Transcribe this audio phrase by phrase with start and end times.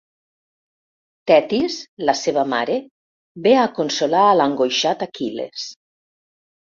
[1.31, 1.75] Thetis,
[2.09, 2.77] la seva mare,
[3.49, 5.67] ve a consolar a l'angoixat Aquil·les.